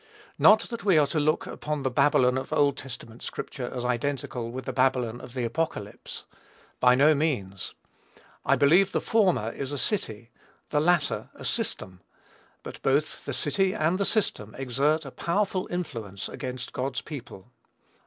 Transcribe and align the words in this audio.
Not 0.39 0.61
that 0.61 0.83
we 0.83 0.97
are 0.97 1.05
to 1.05 1.19
look 1.19 1.45
upon 1.45 1.83
the 1.83 1.91
Babylon 1.91 2.35
of 2.35 2.51
Old 2.51 2.75
Testament 2.75 3.21
scripture 3.21 3.71
as 3.71 3.85
identical 3.85 4.49
with 4.49 4.65
the 4.65 4.73
Babylon 4.73 5.21
of 5.21 5.35
the 5.35 5.43
Apocalypse. 5.43 6.23
By 6.79 6.95
no 6.95 7.13
means. 7.13 7.75
I 8.43 8.55
believe 8.55 8.93
the 8.93 8.99
former 8.99 9.51
is 9.51 9.71
a 9.71 9.77
city; 9.77 10.31
the 10.71 10.81
latter, 10.81 11.29
a 11.35 11.45
system; 11.45 12.01
but 12.63 12.81
both 12.81 13.25
the 13.25 13.31
city 13.33 13.75
and 13.75 13.99
the 13.99 14.03
system 14.05 14.55
exert 14.57 15.05
a 15.05 15.11
powerful 15.11 15.67
influence 15.69 16.27
against 16.27 16.73
God's 16.73 17.01
people. 17.01 17.51